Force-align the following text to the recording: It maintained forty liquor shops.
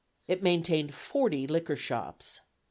It 0.27 0.41
maintained 0.41 0.95
forty 0.95 1.45
liquor 1.45 1.75
shops. 1.75 2.41